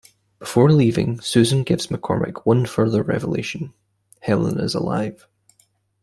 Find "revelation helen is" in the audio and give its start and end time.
3.03-4.73